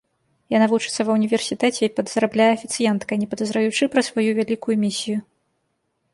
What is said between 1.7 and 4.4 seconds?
і падзарабляе афіцыянткай, не падазраючы пра сваю